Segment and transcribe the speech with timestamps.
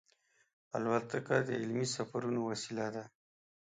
[0.75, 3.03] الوتکه د علمي سفرونو وسیله ده.